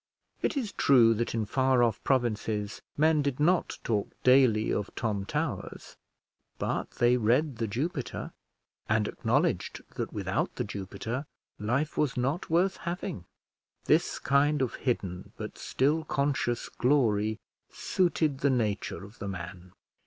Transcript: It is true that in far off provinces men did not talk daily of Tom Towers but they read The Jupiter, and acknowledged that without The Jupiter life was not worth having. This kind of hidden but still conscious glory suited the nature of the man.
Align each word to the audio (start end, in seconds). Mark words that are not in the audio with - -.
It 0.41 0.57
is 0.57 0.71
true 0.71 1.13
that 1.13 1.35
in 1.35 1.45
far 1.45 1.83
off 1.83 2.03
provinces 2.03 2.81
men 2.97 3.21
did 3.21 3.39
not 3.39 3.77
talk 3.83 4.09
daily 4.23 4.73
of 4.73 4.89
Tom 4.95 5.27
Towers 5.27 5.95
but 6.57 6.89
they 6.93 7.17
read 7.17 7.57
The 7.57 7.67
Jupiter, 7.67 8.33
and 8.89 9.07
acknowledged 9.07 9.83
that 9.97 10.11
without 10.11 10.55
The 10.55 10.63
Jupiter 10.63 11.27
life 11.59 11.99
was 11.99 12.17
not 12.17 12.49
worth 12.49 12.77
having. 12.77 13.25
This 13.85 14.17
kind 14.17 14.63
of 14.63 14.73
hidden 14.73 15.33
but 15.37 15.59
still 15.59 16.03
conscious 16.03 16.67
glory 16.67 17.37
suited 17.71 18.39
the 18.39 18.49
nature 18.49 19.03
of 19.05 19.19
the 19.19 19.27
man. 19.27 19.71